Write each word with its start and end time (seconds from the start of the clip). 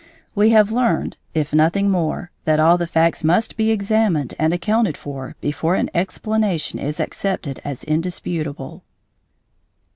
We 0.33 0.49
have 0.49 0.71
learned, 0.71 1.17
if 1.35 1.53
nothing 1.53 1.87
more, 1.87 2.31
that 2.45 2.59
all 2.59 2.75
the 2.75 2.87
facts 2.87 3.23
must 3.23 3.55
be 3.55 3.69
examined 3.69 4.33
and 4.39 4.51
accounted 4.51 4.97
for 4.97 5.35
before 5.41 5.75
an 5.75 5.91
explanation 5.93 6.79
is 6.79 6.99
accepted 6.99 7.61
as 7.63 7.83
indisputable. 7.83 8.83